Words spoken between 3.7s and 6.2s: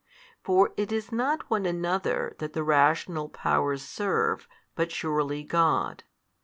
serve but surely God.